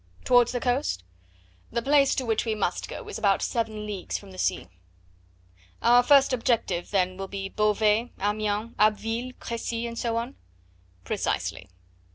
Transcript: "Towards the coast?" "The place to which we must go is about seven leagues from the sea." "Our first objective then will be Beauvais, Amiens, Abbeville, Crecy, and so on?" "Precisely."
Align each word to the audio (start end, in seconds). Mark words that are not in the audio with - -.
"Towards 0.23 0.51
the 0.51 0.59
coast?" 0.59 1.03
"The 1.71 1.83
place 1.83 2.15
to 2.15 2.25
which 2.25 2.43
we 2.43 2.55
must 2.55 2.87
go 2.89 3.07
is 3.07 3.19
about 3.19 3.43
seven 3.43 3.85
leagues 3.85 4.17
from 4.17 4.31
the 4.31 4.39
sea." 4.39 4.67
"Our 5.79 6.01
first 6.01 6.33
objective 6.33 6.89
then 6.89 7.17
will 7.17 7.27
be 7.27 7.49
Beauvais, 7.49 8.11
Amiens, 8.19 8.73
Abbeville, 8.79 9.33
Crecy, 9.39 9.85
and 9.85 9.99
so 9.99 10.17
on?" 10.17 10.37
"Precisely." 11.03 11.69